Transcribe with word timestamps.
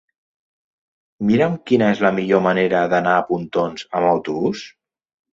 Mira'm 1.31 1.57
quina 1.71 1.89
és 1.95 1.99
la 2.05 2.09
millor 2.19 2.41
manera 2.45 2.81
d'anar 2.93 3.13
a 3.17 3.25
Pontons 3.27 3.85
amb 4.01 4.09
autobús. 4.13 4.65